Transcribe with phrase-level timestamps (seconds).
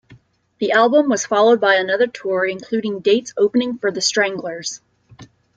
[0.57, 4.81] The album was followed by another tour including dates opening for The Stranglers.